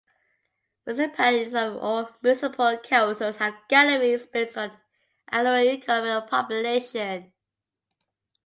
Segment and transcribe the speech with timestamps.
[0.87, 4.79] Municipalities or Municipal Councils have categories based on their
[5.31, 7.31] annual income and population.